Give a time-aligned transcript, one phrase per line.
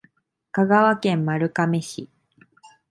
[0.51, 2.09] 香川県丸亀市